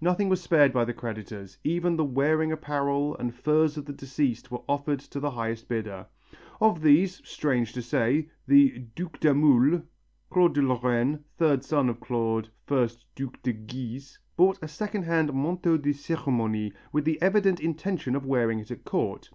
[0.00, 4.48] Nothing was spared by the creditors, even the wearing apparel and furs of the deceased
[4.48, 6.06] were offered to the highest bidder.
[6.60, 9.82] Of these, strange to say, the Duke d'Aumule
[10.30, 15.32] (Claude de Lorrain, third son of Claude, first Duc de Guise) bought a second hand
[15.34, 19.28] manteau de cerimonie with the evident intention of wearing it at Court.